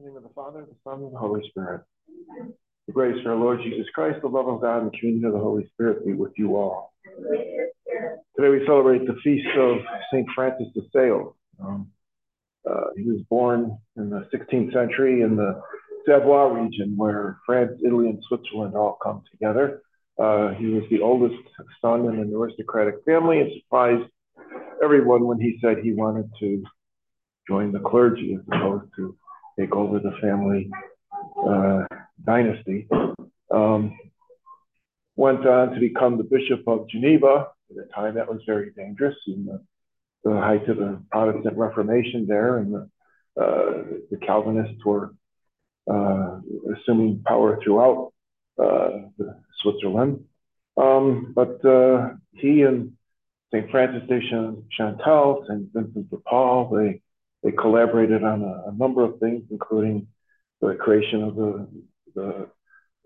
[0.00, 1.82] In the name of the Father, the Son, and the Holy Spirit.
[2.86, 5.34] The grace of our Lord Jesus Christ, the love of God, and the communion of
[5.34, 6.94] the Holy Spirit be with you all.
[8.34, 9.76] Today we celebrate the feast of
[10.10, 10.26] St.
[10.34, 11.34] Francis de Sales.
[11.62, 11.90] Um,
[12.66, 15.60] uh, he was born in the 16th century in the
[16.06, 19.82] Savoie region where France, Italy, and Switzerland all come together.
[20.18, 21.42] Uh, he was the oldest
[21.82, 24.08] son in an aristocratic family and surprised
[24.82, 26.64] everyone when he said he wanted to
[27.46, 29.14] join the clergy as opposed to
[29.60, 30.70] take over the family
[31.46, 31.84] uh,
[32.24, 32.88] dynasty.
[33.50, 33.98] Um,
[35.16, 37.48] went on to become the Bishop of Geneva.
[37.70, 39.62] At the time, that was very dangerous in the,
[40.24, 42.90] the height of the Protestant Reformation there, and the,
[43.40, 45.14] uh, the Calvinists were
[45.90, 46.40] uh,
[46.74, 48.12] assuming power throughout
[48.62, 48.90] uh,
[49.62, 50.24] Switzerland.
[50.76, 52.92] Um, but uh, he and
[53.52, 53.70] St.
[53.70, 54.20] Francis de
[54.70, 55.68] Chantal, St.
[55.72, 57.02] Vincent de Paul, they
[57.42, 60.06] they collaborated on a, a, number of things, including
[60.60, 61.68] the creation of the,
[62.14, 62.48] the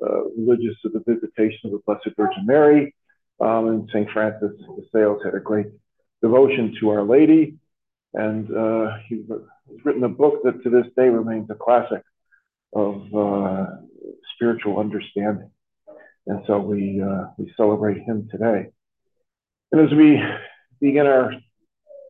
[0.05, 2.95] uh, religious of the visitation of the Blessed Virgin Mary.
[3.41, 4.09] Um, and St.
[4.11, 5.67] Francis de Sales had a great
[6.23, 7.57] devotion to Our Lady.
[8.13, 9.25] And uh, he,
[9.69, 12.03] he's written a book that to this day remains a classic
[12.73, 13.67] of uh,
[14.35, 15.51] spiritual understanding.
[16.27, 18.69] And so we, uh, we celebrate him today.
[19.73, 20.23] And as we
[20.81, 21.33] begin our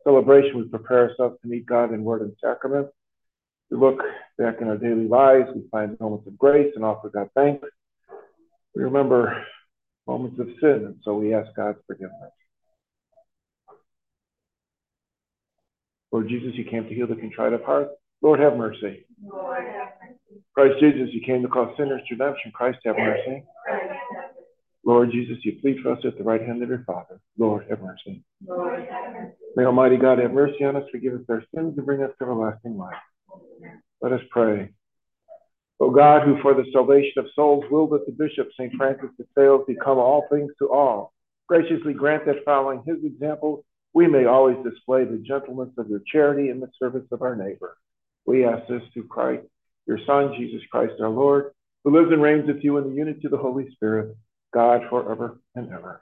[0.05, 2.87] celebration, we prepare ourselves to meet God in word and sacrament.
[3.69, 3.99] We look
[4.37, 7.67] back in our daily lives, we find moments of grace and offer God thanks.
[8.75, 9.43] We remember
[10.07, 12.31] moments of sin, and so we ask God's forgiveness.
[16.11, 17.89] Lord Jesus, you came to heal the contrite of heart.
[18.21, 19.05] Lord, have mercy.
[19.21, 20.41] Lord, have mercy.
[20.53, 22.51] Christ Jesus, you came to call sinners to redemption.
[22.53, 23.43] Christ, have mercy.
[24.85, 27.19] Lord Jesus, you plead for us at the right hand of your Father.
[27.37, 28.23] Lord, have mercy.
[28.47, 29.44] Lord, have mercy.
[29.55, 32.25] May Almighty God have mercy on us, forgive us our sins, and bring us to
[32.25, 32.95] everlasting life.
[34.01, 34.71] Let us pray.
[35.79, 38.73] O God, who for the salvation of souls willed that the Bishop St.
[38.75, 41.13] Francis de Sales become all things to all,
[41.47, 46.49] graciously grant that following his example, we may always display the gentleness of your charity
[46.49, 47.77] in the service of our neighbor.
[48.25, 49.45] We ask this through Christ,
[49.87, 51.51] your Son, Jesus Christ our Lord,
[51.83, 54.15] who lives and reigns with you in the unity of the Holy Spirit,
[54.53, 56.01] God forever and ever.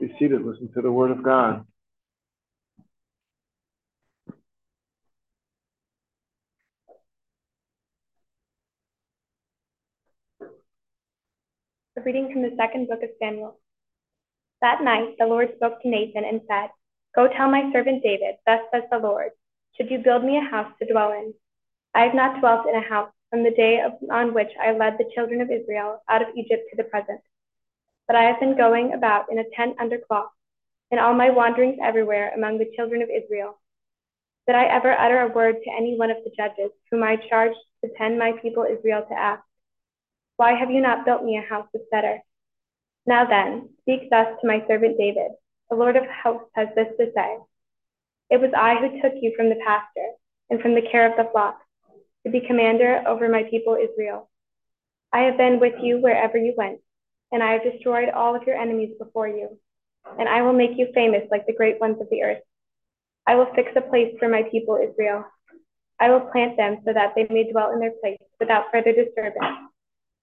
[0.00, 1.64] Be seated, listen to the word of God.
[11.98, 13.58] A reading from the second book of Samuel.
[14.60, 16.70] That night the Lord spoke to Nathan and said,
[17.14, 19.30] Go tell my servant David, thus says the Lord,
[19.76, 21.32] should you build me a house to dwell in?
[21.94, 24.98] I have not dwelt in a house from the day of, on which I led
[24.98, 27.20] the children of Israel out of Egypt to the present
[28.06, 30.30] but I have been going about in a tent under cloth,
[30.90, 33.58] in all my wanderings everywhere among the children of Israel.
[34.46, 37.58] Did I ever utter a word to any one of the judges, whom I charged
[37.84, 39.42] to tend my people Israel to ask,
[40.36, 42.18] Why have you not built me a house of cedar?
[43.06, 45.32] Now then, speak thus to my servant David.
[45.70, 47.38] The Lord of hosts has this to say
[48.30, 50.12] It was I who took you from the pasture
[50.50, 51.58] and from the care of the flock
[52.24, 54.28] to be commander over my people Israel.
[55.12, 56.80] I have been with you wherever you went
[57.32, 59.58] and I have destroyed all of your enemies before you.
[60.18, 62.42] And I will make you famous like the great ones of the earth.
[63.26, 65.24] I will fix a place for my people Israel.
[65.98, 69.65] I will plant them so that they may dwell in their place without further disturbance.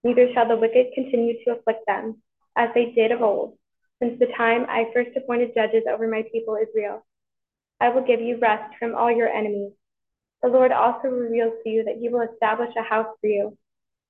[0.04, 2.22] Neither shall the wicked continue to afflict them,
[2.58, 3.58] as they did of old,
[4.02, 7.06] since the time I first appointed judges over my people Israel.
[7.80, 9.74] I will give you rest from all your enemies.
[10.42, 13.58] The Lord also reveals to you that he will establish a house for you.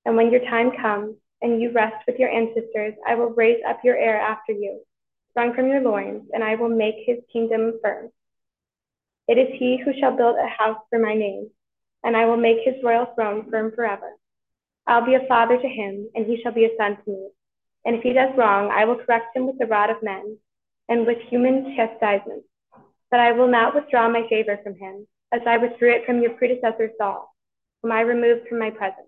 [0.05, 3.81] And when your time comes, and you rest with your ancestors, I will raise up
[3.83, 4.81] your heir after you,
[5.31, 8.09] sprung from your loins, and I will make his kingdom firm.
[9.27, 11.49] It is he who shall build a house for my name,
[12.03, 14.13] and I will make his royal throne firm forever.
[14.85, 17.29] I'll be a father to him, and he shall be a son to me.
[17.85, 20.37] And if he does wrong, I will correct him with the rod of men
[20.89, 22.43] and with human chastisement.
[23.09, 26.31] But I will not withdraw my favor from him, as I withdrew it from your
[26.31, 27.33] predecessor Saul,
[27.81, 29.07] whom I removed from my presence.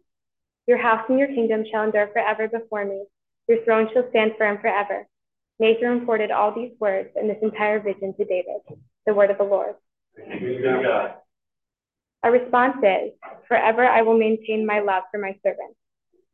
[0.68, 3.06] Your house and your kingdom shall endure forever before me.
[3.48, 5.08] Your throne shall stand firm forever.
[5.60, 8.62] Nathan reported all these words and this entire vision to David,
[9.06, 9.76] the word of the Lord.
[12.26, 13.12] Our response is,
[13.48, 15.76] Forever I will maintain my love for my servant.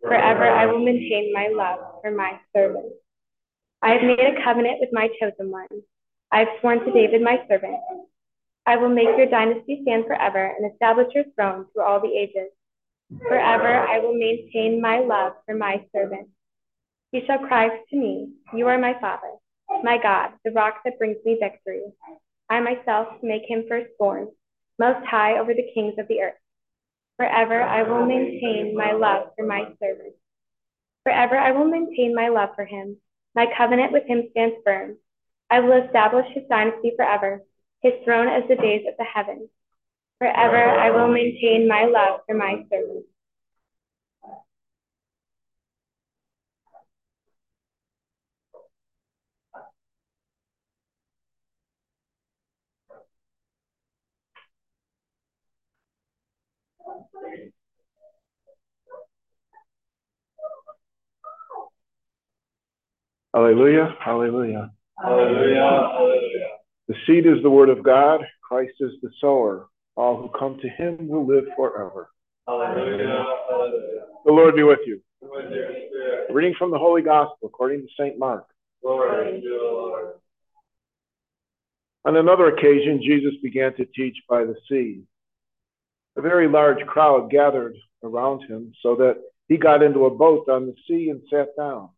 [0.01, 2.93] Forever I will maintain my love for my servant.
[3.81, 5.67] I have made a covenant with my chosen one.
[6.31, 7.75] I have sworn to David my servant.
[8.65, 12.51] I will make your dynasty stand forever and establish your throne through all the ages.
[13.27, 16.29] Forever I will maintain my love for my servant.
[17.11, 19.33] He shall cry to me, You are my Father,
[19.83, 21.81] my God, the rock that brings me victory.
[22.49, 24.29] I myself make him firstborn,
[24.79, 26.39] most high over the kings of the earth.
[27.17, 30.15] Forever I will maintain my love for my servant.
[31.03, 32.97] Forever I will maintain my love for him.
[33.35, 34.97] My covenant with him stands firm.
[35.49, 37.43] I will establish his dynasty forever,
[37.81, 39.49] his throne as the days of the heavens.
[40.19, 43.05] Forever I will maintain my love for my servant.
[63.33, 64.71] Hallelujah, hallelujah.
[65.01, 66.47] Hallelujah, hallelujah.
[66.87, 68.21] The seed is the word of God.
[68.43, 69.67] Christ is the sower.
[69.95, 72.09] All who come to him will live forever.
[72.47, 74.05] Hallelujah, hallelujah.
[74.25, 75.01] The Lord be with you.
[75.21, 75.45] With.
[76.29, 78.17] Reading from the Holy Gospel according to St.
[78.17, 78.45] Mark.
[78.81, 80.13] Glory to you, Lord.
[82.05, 85.03] On another occasion, Jesus began to teach by the sea.
[86.17, 89.17] A very large crowd gathered around him so that
[89.47, 91.89] he got into a boat on the sea and sat down.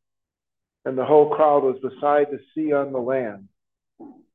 [0.86, 3.48] And the whole crowd was beside the sea on the land.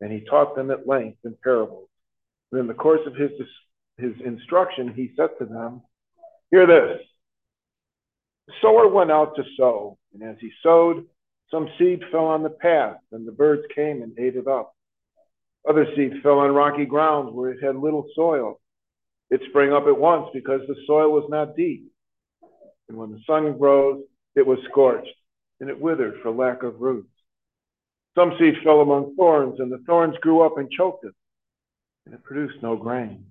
[0.01, 1.89] And he taught them at length in parables.
[2.53, 3.31] And in the course of his,
[3.99, 5.83] his instruction, he said to them,
[6.51, 7.01] Hear this.
[8.47, 11.05] The sower went out to sow, and as he sowed,
[11.51, 14.75] some seed fell on the path, and the birds came and ate it up.
[15.69, 18.61] Other seed fell on rocky ground where it had little soil.
[19.31, 21.91] It sprang up at once because the soil was not deep.
[22.89, 24.03] And when the sun rose,
[24.35, 25.13] it was scorched,
[25.61, 27.11] and it withered for lack of roots.
[28.15, 31.15] Some seed fell among thorns, and the thorns grew up and choked it,
[32.07, 33.27] and it produced no grain.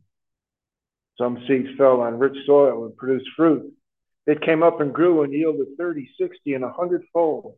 [1.18, 3.74] Some seeds fell on rich soil and produced fruit.
[4.28, 7.56] It came up and grew and yielded 30, 60, and a hundredfold.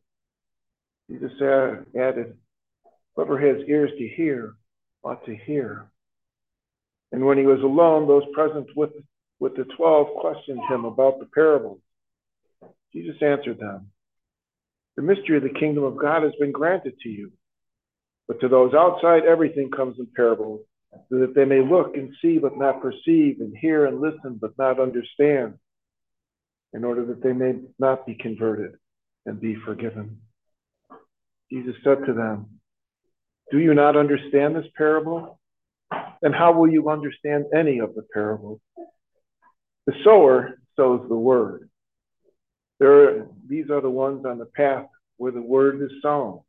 [1.10, 2.38] Jesus added,
[3.16, 4.56] Whoever has ears to hear
[5.04, 5.89] ought to hear.
[7.12, 8.92] And when he was alone, those present with,
[9.39, 11.80] with the twelve questioned him about the parables.
[12.94, 13.92] Jesus answered them,
[14.99, 17.31] The mystery of the kingdom of God has been granted to you.
[18.27, 20.59] But to those outside, everything comes in parables,
[20.91, 24.57] so that they may look and see but not perceive, and hear and listen but
[24.57, 25.53] not understand,
[26.73, 28.71] in order that they may not be converted
[29.25, 30.17] and be forgiven.
[31.49, 32.59] Jesus said to them,
[33.51, 35.39] Do you not understand this parable?
[36.21, 38.59] And how will you understand any of the parables?
[39.85, 41.69] The sower sows the word.
[42.79, 44.85] There are, these are the ones on the path
[45.17, 46.39] where the word is sown.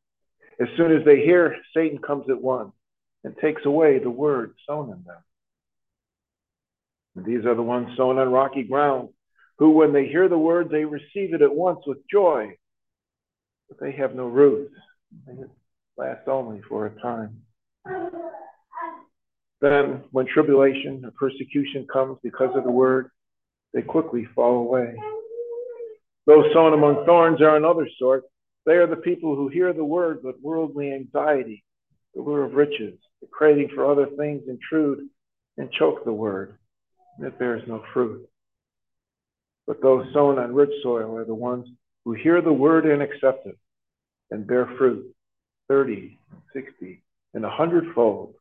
[0.60, 2.72] As soon as they hear, Satan comes at once
[3.24, 5.22] and takes away the word sown in them.
[7.16, 9.08] And these are the ones sown on rocky ground,
[9.58, 12.56] who, when they hear the word, they receive it at once with joy,
[13.68, 14.74] but they have no roots.
[15.26, 15.34] They
[15.96, 17.42] last only for a time.
[19.60, 23.10] Then, when tribulation or persecution comes because of the word,
[23.74, 24.94] they quickly fall away.
[26.30, 28.22] Those sown among thorns are another sort.
[28.64, 31.64] They are the people who hear the word, but worldly anxiety,
[32.14, 35.08] the lure of riches, the craving for other things intrude
[35.58, 36.56] and choke the word,
[37.18, 38.28] and it bears no fruit.
[39.66, 41.66] But those sown on rich soil are the ones
[42.04, 43.58] who hear the word and accept it
[44.30, 45.12] and bear fruit
[45.66, 46.16] 30,
[46.52, 47.02] 60,
[47.34, 48.34] and a hundredfold.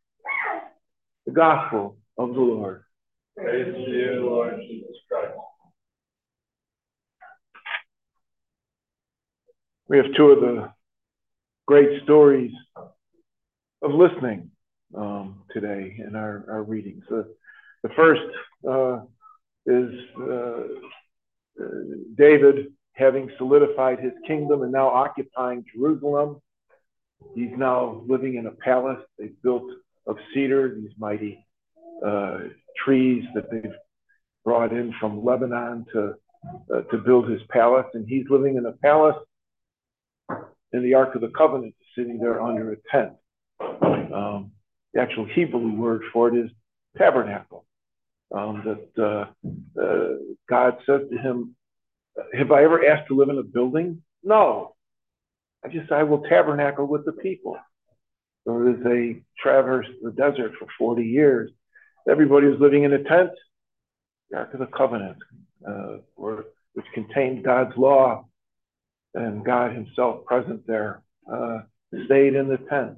[1.25, 2.83] The gospel of the Lord.
[3.35, 5.33] Praise to you, Lord Jesus Christ.
[9.89, 10.71] We have two of the
[11.65, 12.51] great stories
[13.81, 14.51] of listening
[14.95, 17.03] um, today in our, our readings.
[17.09, 18.21] The first
[18.69, 18.99] uh,
[19.65, 19.89] is
[20.21, 20.61] uh,
[22.15, 26.39] David having solidified his kingdom and now occupying Jerusalem.
[27.33, 29.71] He's now living in a palace they've built
[30.05, 31.43] of cedar, these mighty
[32.05, 32.41] uh,
[32.85, 33.73] trees that they've
[34.45, 36.13] brought in from Lebanon to
[36.73, 39.17] uh, to build his palace, and he's living in a palace.
[40.71, 43.13] And the Ark of the Covenant sitting there under a tent.
[43.59, 44.51] Um,
[44.93, 46.51] the actual Hebrew word for it is
[46.97, 47.65] tabernacle.
[48.33, 50.09] Um, that uh, uh,
[50.47, 51.55] God says to him,
[52.37, 54.03] "Have I ever asked to live in a building?
[54.23, 54.75] No.
[55.65, 57.57] I just I will tabernacle with the people."
[58.45, 61.51] So as they traversed the desert for 40 years,
[62.09, 63.31] everybody was living in a tent.
[64.29, 65.17] The Ark of the Covenant,
[65.67, 68.25] uh, or, which contained God's law
[69.13, 71.01] and God Himself present there,
[71.31, 71.59] uh,
[72.05, 72.97] stayed in the tent.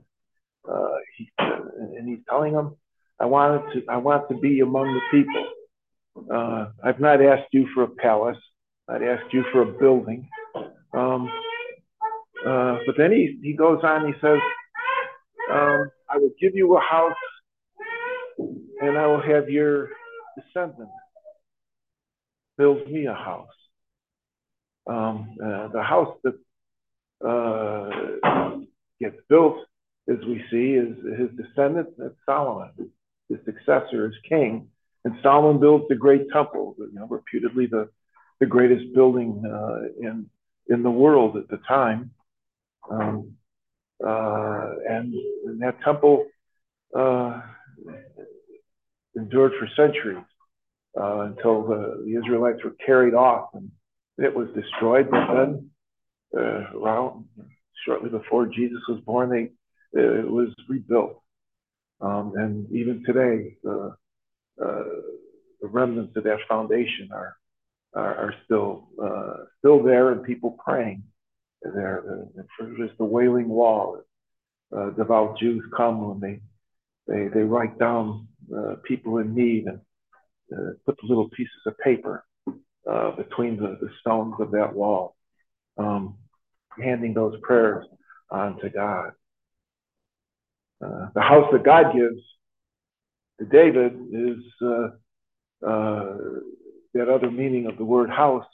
[0.70, 2.76] Uh, he, and he's telling them,
[3.20, 5.48] "I wanted to, I want to be among the people.
[6.34, 8.38] Uh, I've not asked you for a palace.
[8.88, 10.28] I've asked you for a building."
[10.94, 11.32] Um,
[12.46, 14.08] uh, but then he, he goes on.
[14.08, 14.40] He says,
[15.52, 17.14] um, "I will give you a house,
[18.38, 19.90] and I will have your
[20.38, 20.92] descendants
[22.58, 23.48] build me a house.
[24.88, 26.38] Um, uh, the house that
[27.26, 28.58] uh,
[29.00, 29.58] gets built,
[30.10, 32.72] as we see, is his descendant, that's Solomon.
[33.30, 34.68] His successor is king.
[35.06, 37.90] And Solomon builds the great temple, you know, reputedly the,
[38.40, 40.28] the greatest building uh, in,
[40.70, 42.12] in the world at the time.
[42.90, 43.36] Um,
[44.06, 45.14] uh, and,
[45.46, 46.26] and, that temple
[46.98, 47.42] uh,
[49.16, 50.24] endured for centuries
[51.00, 53.72] uh, until the, the Israelites were carried off and
[54.18, 55.10] it was destroyed.
[55.10, 55.70] But then,
[56.38, 57.26] uh, around
[57.86, 59.52] shortly before Jesus was born, they
[59.94, 61.22] it was rebuilt.
[62.00, 63.96] Um, and even today, the,
[64.64, 64.84] uh,
[65.62, 67.36] the remnants of that foundation are
[67.94, 71.04] are, are still uh, still there, and people praying
[71.62, 72.04] there.
[72.60, 74.02] There's the Wailing Wall.
[74.76, 76.40] Uh, devout Jews come when they
[77.08, 79.82] they they write down uh, people in need and
[80.58, 82.24] uh, put little pieces of paper
[82.90, 85.16] uh, between the, the stones of that wall,
[85.78, 86.18] um,
[86.82, 87.86] handing those prayers
[88.30, 89.12] on to God.
[90.84, 92.22] Uh, the house that God gives
[93.40, 96.18] to David is uh, uh,
[96.94, 98.46] that other meaning of the word house,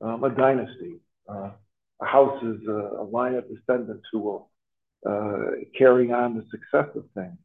[0.00, 1.00] um, a dynasty.
[1.28, 1.50] Uh,
[2.00, 4.50] a house is a, a, line of descendants who will
[5.78, 7.38] carry on the success of things.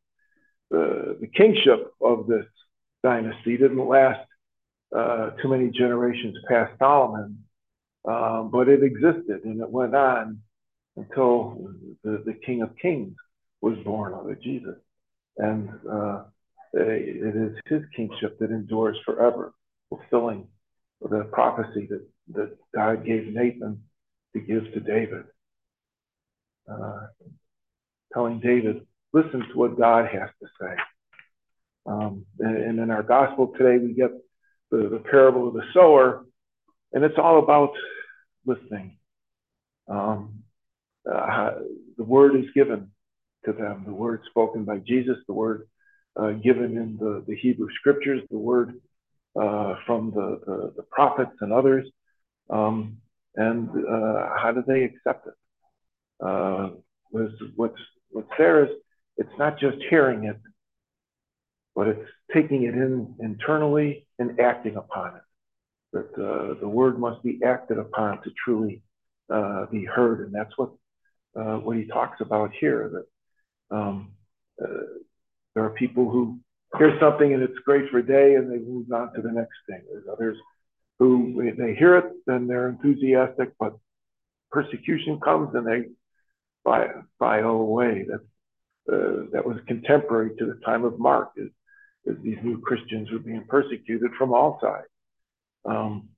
[0.72, 2.46] The, the kingship of this
[3.04, 4.28] dynasty didn't last
[4.96, 7.44] uh, too many generations past Solomon,
[8.08, 10.40] um, but it existed and it went on
[10.96, 11.74] until
[12.04, 13.16] the, the King of Kings
[13.62, 14.76] was born out of Jesus.
[15.38, 16.24] And uh,
[16.74, 19.54] it is his kingship that endures forever,
[19.90, 20.48] fulfilling
[21.02, 23.82] the prophecy that, that God gave Nathan
[24.34, 25.26] to give to David.
[26.72, 27.08] Uh,
[28.14, 30.76] telling David, listen to what God has to say.
[31.86, 34.12] Um, and, in our gospel today, we get
[34.72, 36.26] the, the parable of the sower,
[36.94, 37.74] and it's all about
[38.46, 38.98] listening.
[39.88, 40.44] Um,
[41.12, 41.52] uh,
[41.98, 42.92] the word is given
[43.46, 45.68] to them, the word spoken by Jesus, the word
[46.20, 48.80] uh, given in the, the Hebrew scriptures, the word
[49.40, 51.86] uh, from the, the, the, prophets and others.
[52.50, 52.98] Um,
[53.36, 55.34] and uh, how do they accept it?
[56.26, 56.70] Uh,
[57.12, 57.34] what's,
[58.12, 58.72] what's there is
[59.18, 60.38] it's not just hearing it,
[61.76, 65.22] but it's taking it in internally and acting upon it.
[65.94, 68.82] That uh, the word must be acted upon to truly
[69.30, 70.72] uh, be heard, and that's what
[71.36, 72.92] uh, what he talks about here.
[73.70, 74.12] That um,
[74.62, 74.68] uh,
[75.54, 76.40] there are people who
[76.78, 79.58] hear something and it's great for a day, and they move on to the next
[79.68, 79.82] thing.
[79.90, 80.38] There's others
[81.00, 83.78] who they hear it and they're enthusiastic, but
[84.52, 85.90] persecution comes and they
[87.20, 88.06] file away.
[88.08, 88.22] That
[88.88, 91.32] uh, that was contemporary to the time of Mark.
[92.06, 94.88] These new Christians were being persecuted from all sides.
[95.66, 96.10] Um,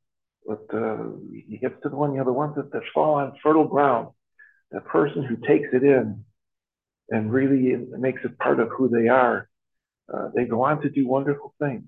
[0.45, 0.97] but uh,
[1.31, 4.09] he gets to the one, you know, the ones that, that fall on fertile ground,
[4.71, 6.23] the person who takes it in
[7.09, 9.49] and really makes it part of who they are,
[10.13, 11.85] uh, they go on to do wonderful things.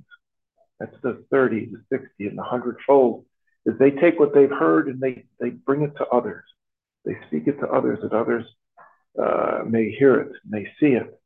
[0.80, 3.26] That's the 30, the 60, and the 100 fold,
[3.66, 6.44] is they take what they've heard and they, they bring it to others.
[7.06, 8.46] They speak it to others that others
[9.22, 11.19] uh, may hear it, may see it,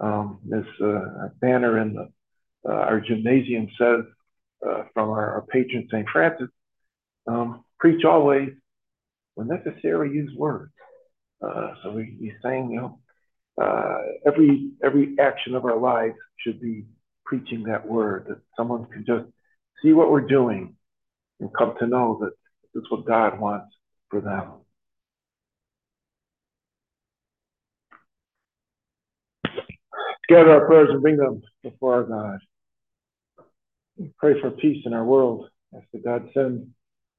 [0.00, 2.08] um, this uh, banner in the,
[2.68, 4.00] uh, our gymnasium says
[4.66, 6.08] uh, from our, our, patron St.
[6.12, 6.48] Francis,
[7.26, 8.50] um, preach always
[9.34, 10.72] when necessary use words.
[11.42, 12.98] Uh, so we, he's saying, you know,
[13.60, 16.84] uh, every every action of our lives should be
[17.24, 19.24] preaching that word that someone can just
[19.82, 20.74] see what we're doing
[21.40, 22.30] and come to know that
[22.74, 23.72] this is what God wants
[24.10, 24.52] for them.
[30.28, 32.38] Gather our prayers and bring them before our God.
[33.96, 35.48] We pray for peace in our world.
[35.74, 36.68] Ask that God send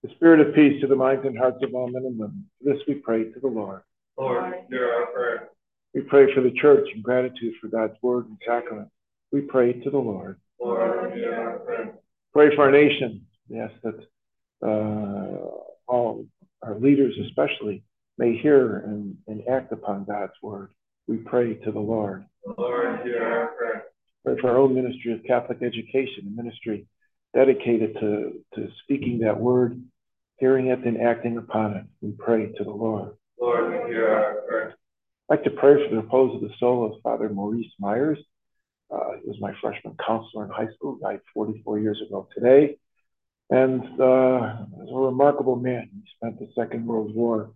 [0.03, 2.49] the spirit of peace to the minds and hearts of all men and women.
[2.57, 3.81] For this we pray to the Lord.
[4.17, 5.49] Lord, hear our prayer.
[5.93, 8.89] We pray for the church in gratitude for God's word and sacrament.
[9.31, 10.39] We pray to the Lord.
[10.59, 11.93] Lord, hear our prayer.
[12.31, 13.25] Pray for our nation.
[13.49, 14.05] We ask that
[14.61, 15.49] uh,
[15.87, 16.25] all
[16.61, 17.83] our leaders, especially,
[18.17, 20.69] may hear and, and act upon God's word.
[21.09, 22.25] We pray to the Lord.
[22.55, 23.85] Lord, hear our prayer.
[24.23, 26.85] Pray for our own ministry of Catholic education, a ministry
[27.33, 29.81] dedicated to, to speaking that word,
[30.37, 31.85] hearing it, and acting upon it.
[32.01, 33.13] We pray to the Lord.
[33.41, 34.75] Lord, hear our prayer.
[35.31, 38.19] I'd like to pray for the repose of the soul of Father Maurice Myers.
[38.93, 42.77] Uh, he was my freshman counselor in high school, died 44 years ago today.
[43.49, 45.89] And uh, was a remarkable man.
[45.91, 47.49] He spent the Second World War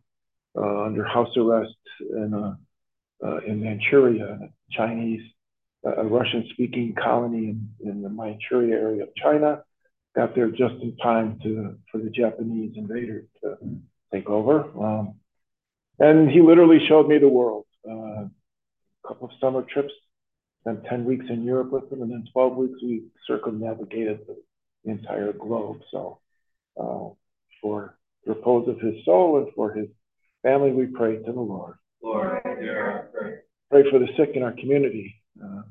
[0.58, 2.58] uh, under house arrest in a
[3.26, 5.22] uh, in Manchuria, a Chinese,
[5.86, 9.64] uh, a Russian speaking colony in, in the Manchuria area of China.
[10.16, 13.58] got there just in time to for the Japanese invaders to
[14.12, 14.66] take over.
[14.80, 15.16] Um,
[16.00, 17.66] and he literally showed me the world.
[17.88, 19.94] Uh, a couple of summer trips,
[20.62, 24.38] spent 10 weeks in Europe with him, and then 12 weeks we circumnavigated the,
[24.86, 25.80] entire globe.
[25.92, 26.20] So
[26.78, 27.08] uh,
[27.62, 29.88] for the repose of his soul and for his
[30.42, 31.76] family, we pray to the Lord.
[32.04, 33.10] Lord, hear.
[33.74, 35.16] Pray for the sick in our community.
[35.44, 35.64] Uh,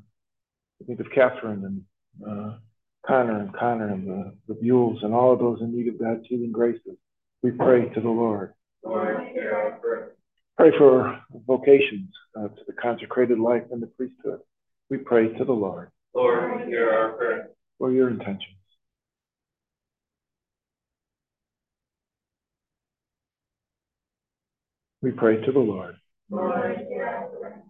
[0.81, 2.57] I think of Catherine and uh,
[3.07, 6.27] Connor and Connor and the, the Buells and all of those in need of God's
[6.27, 6.97] healing graces.
[7.43, 8.55] We pray to the Lord.
[8.83, 10.15] Lord, hear our prayer.
[10.57, 11.17] Pray for
[11.47, 14.41] vocations uh, to the consecrated life and the priesthood.
[14.89, 17.51] We pray to the Lord Lord, hear our prayer.
[17.77, 18.57] for your intentions.
[25.01, 25.95] We pray to the Lord.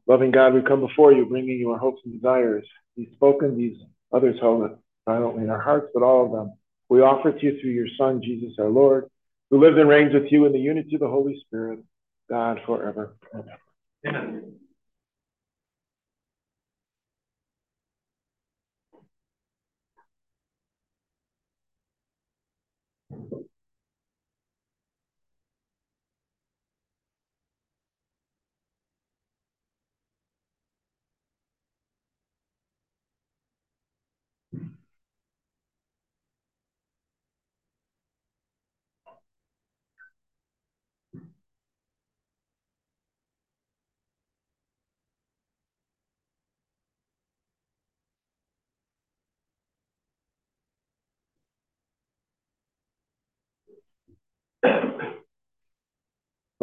[0.08, 2.65] Loving God, we come before you, bringing you our hopes and desires.
[2.96, 3.77] These spoken, these
[4.12, 6.53] others hold it silently in our hearts, but all of them
[6.89, 9.10] we offer to you through your Son, Jesus our Lord,
[9.50, 11.79] who lives and reigns with you in the unity of the Holy Spirit,
[12.29, 13.43] God forever and
[14.05, 14.17] ever.
[14.17, 14.55] Amen.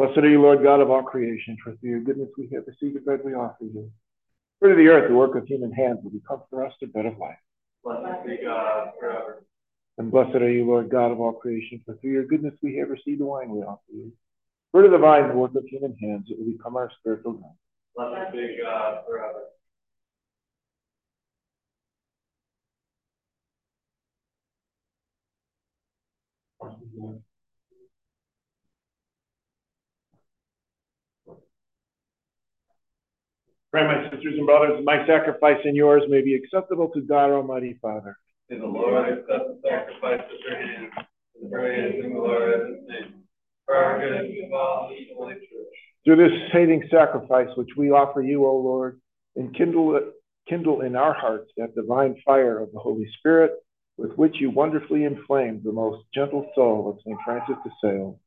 [0.01, 2.95] Blessed are you, Lord God of all creation, for through your goodness we have received
[2.95, 3.91] the bread we offer you.
[4.59, 7.05] Fruit of the earth, the work of human hands, will become for us the bread
[7.05, 7.37] of life.
[7.83, 9.45] Blessed be God forever.
[9.99, 12.89] And blessed are you, Lord God of all creation, for through your goodness we have
[12.89, 14.11] received the wine we offer you.
[14.71, 17.53] Fruit of the vine, the work of human hands, it will become our spiritual drink.
[17.95, 19.43] Blessed be God forever.
[33.71, 37.79] Pray, my sisters and brothers, my sacrifice and yours may be acceptable to God Almighty
[37.81, 38.17] Father.
[38.49, 40.91] May the Lord accept the sacrifice of your hands,
[41.41, 43.23] the praise and glory of his name,
[43.65, 45.47] for our good and of all the holy church.
[46.03, 48.99] Through this saving sacrifice which we offer you, O Lord,
[49.37, 49.97] and kindle,
[50.49, 53.53] kindle in our hearts that divine fire of the Holy Spirit
[53.95, 57.17] with which you wonderfully inflamed the most gentle soul of St.
[57.23, 58.17] Francis de Sales.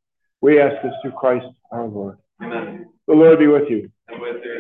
[0.41, 2.17] We ask this through Christ our Lord.
[2.41, 2.89] Amen.
[3.07, 3.91] The Lord be with you.
[4.09, 4.54] And with your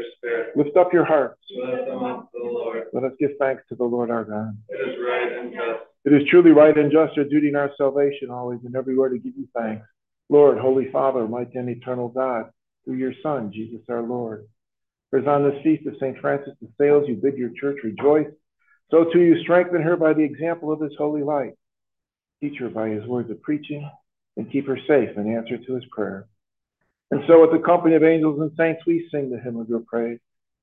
[0.57, 1.41] Lift up your hearts.
[1.51, 2.85] lift them up to the Lord.
[2.93, 4.57] Let us give thanks to the Lord our God.
[4.69, 5.81] It is right and just.
[6.05, 9.19] It is truly right and just, our duty and our salvation, always and everywhere to
[9.19, 9.87] give you thanks.
[10.29, 12.51] Lord, Holy Father, mighty and eternal God,
[12.85, 14.47] through your Son, Jesus our Lord.
[15.11, 16.19] For as on this feast of St.
[16.19, 18.31] Francis de Sales, you bid your church rejoice,
[18.91, 21.55] so too you strengthen her by the example of his holy life.
[22.41, 23.89] Teach her by his words of preaching,
[24.37, 26.27] and keep her safe in answer to his prayer.
[27.11, 29.81] And so, with the company of angels and saints, we sing the hymn of your
[29.81, 30.19] praise,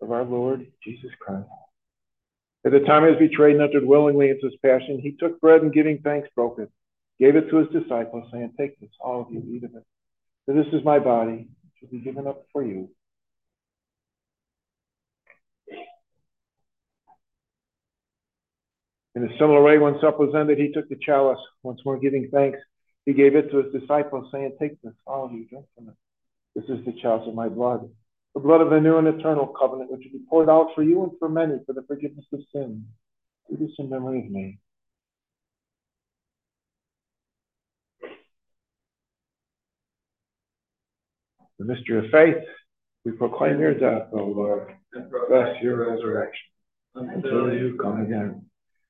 [0.00, 1.48] of our Lord Jesus Christ.
[2.64, 5.62] At the time he was betrayed and entered willingly into his passion, he took bread
[5.62, 6.70] and giving thanks, broke it,
[7.18, 9.84] gave it to his disciples, saying, Take this, all of you, eat of it.
[10.46, 12.90] For this is my body, which will be given up for you.
[19.14, 22.28] In a similar way, when supper was ended, he took the chalice, once more giving
[22.32, 22.58] thanks.
[23.04, 25.94] He gave it to his disciples, saying, Take this, all of you, drink from it.
[26.54, 27.88] This is the chalice of my blood,
[28.38, 31.02] the blood of the new and eternal covenant, which will be poured out for you
[31.02, 32.84] and for many for the forgiveness of sins.
[33.50, 34.58] Do this in memory of me.
[41.58, 42.44] The mystery of faith,
[43.04, 44.72] we proclaim your death, O Lord.
[44.92, 46.46] And Bless your resurrection
[46.94, 48.42] until you come again.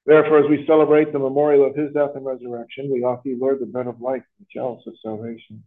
[0.05, 3.61] Therefore, as we celebrate the memorial of his death and resurrection, we offer you, Lord,
[3.61, 5.65] the bread of life, the chalice of salvation,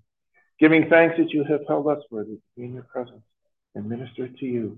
[0.59, 3.23] giving thanks that you have held us worthy to be in your presence
[3.75, 4.77] and minister to you.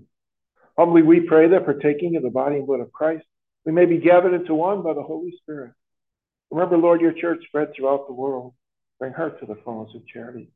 [0.76, 3.24] Humbly we pray that partaking of the body and blood of Christ,
[3.64, 5.72] we may be gathered into one by the Holy Spirit.
[6.50, 8.54] Remember, Lord, your church spread throughout the world.
[8.98, 10.50] Bring her to the fullness of charity.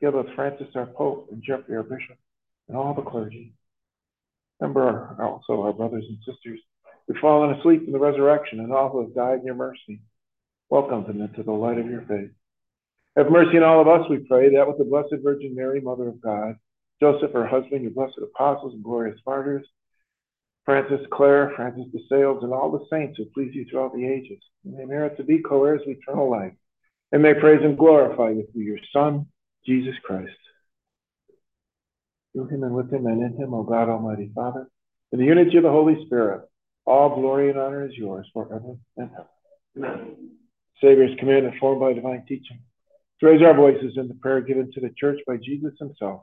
[0.00, 2.16] Give us Francis, our Pope, and Jeffrey, our Bishop,
[2.68, 3.54] and all the clergy.
[4.60, 6.60] Remember also our brothers and sisters
[7.06, 10.00] who've fallen asleep in the resurrection and all who have died in your mercy.
[10.68, 12.30] Welcome them into the light of your faith.
[13.16, 16.08] Have mercy on all of us, we pray, that with the Blessed Virgin Mary, Mother
[16.08, 16.56] of God,
[17.00, 19.66] Joseph, her husband, your blessed apostles and glorious martyrs,
[20.64, 24.42] Francis Clare, Francis de Sales, and all the saints who please you throughout the ages,
[24.64, 26.52] may merit to be co-heirs of eternal life,
[27.12, 29.26] and may praise and glorify you through your Son,
[29.64, 30.36] Jesus Christ.
[32.32, 34.68] Through him and with him and in him, O God Almighty Father,
[35.12, 36.42] in the unity of the Holy Spirit,
[36.84, 39.26] all glory and honor is yours forever and ever.
[39.76, 40.30] Amen.
[40.82, 42.60] Savior's commandment formed by divine teaching.
[43.20, 46.22] To raise our voices in the prayer given to the church by Jesus himself.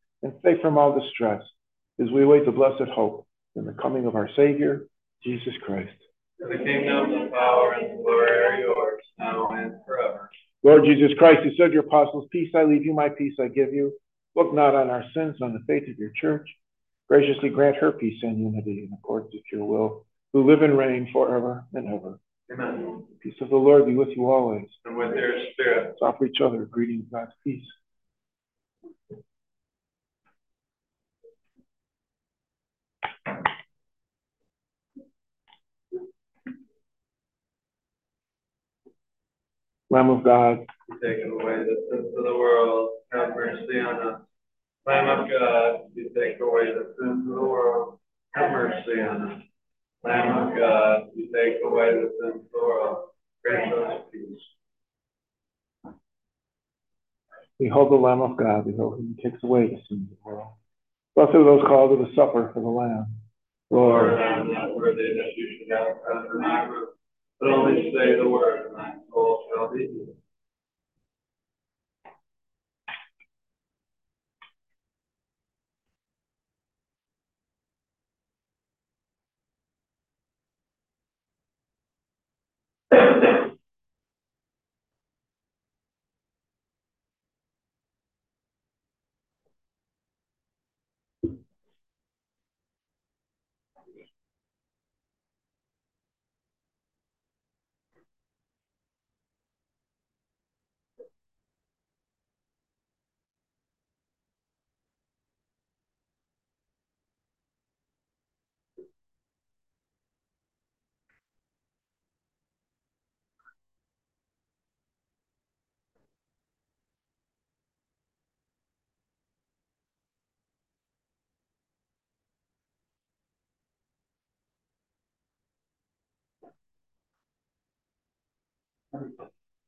[0.23, 1.41] and safe from all distress,
[1.99, 4.87] as we await the blessed hope in the coming of our Savior,
[5.23, 5.93] Jesus Christ.
[6.39, 10.29] The kingdom, the power, and the glory are yours, now and forever.
[10.63, 13.47] Lord Jesus Christ, you said to your apostles, Peace I leave you, my peace I
[13.47, 13.93] give you.
[14.35, 16.47] Look not on our sins, on the faith of your church.
[17.09, 21.09] Graciously grant her peace and unity in accordance with your will, who live and reign
[21.11, 22.19] forever and ever.
[22.53, 23.03] Amen.
[23.21, 24.67] Peace of the Lord be with you always.
[24.85, 25.87] And with your spirit.
[25.89, 27.65] Let's offer each other greetings, God's peace.
[39.91, 44.21] Lamb of God, You take away the sins of the world, have mercy on us.
[44.87, 47.99] Lamb of God, you take away the sins of the world,
[48.33, 49.41] have mercy on us.
[50.05, 53.09] Lamb of God, you take away the sins of the world,
[53.43, 54.39] grant us peace.
[57.59, 60.53] behold the Lamb of God, behold him who takes away the sins of the world.
[61.17, 63.07] Blessed are those called to the supper for the Lamb.
[63.69, 66.89] Lord, I am not worthy that you should have under my roof,
[67.41, 69.00] but only say the word, and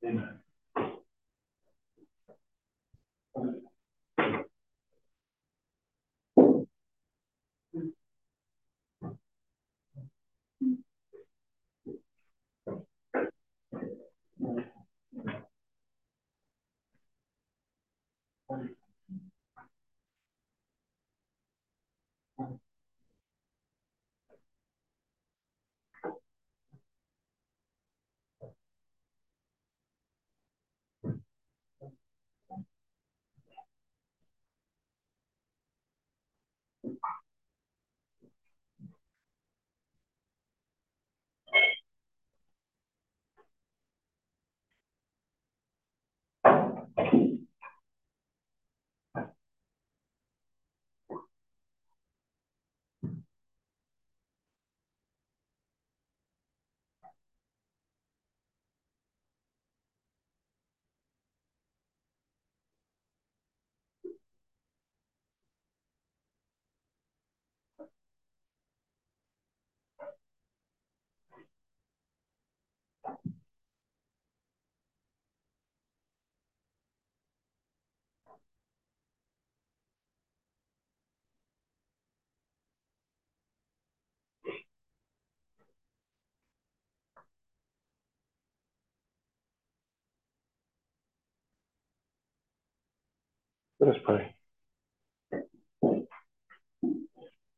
[0.05, 0.42] Amen.
[93.83, 94.33] Let us pray.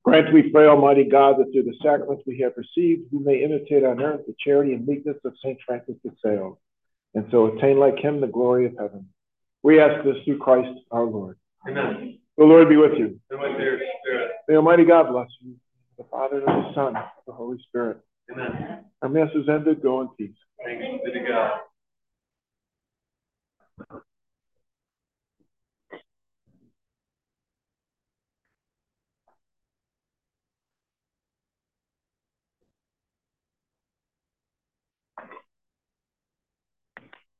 [0.03, 3.83] Grant, we pray, Almighty God, that through the sacraments we have received, we may imitate
[3.83, 5.59] on earth the charity and meekness of St.
[5.67, 6.57] Francis de Sales,
[7.13, 9.07] and so attain like him the glory of heaven.
[9.61, 11.37] We ask this through Christ our Lord.
[11.69, 12.17] Amen.
[12.39, 13.19] The Lord be with you.
[13.29, 14.31] And with your spirit.
[14.47, 15.53] May Almighty God bless you,
[15.99, 17.99] the Father, and the Son, and the Holy Spirit.
[18.31, 18.85] Amen.
[19.03, 19.83] Our Mass is ended.
[19.83, 20.35] Go in peace.
[20.65, 21.59] Thanks be to God.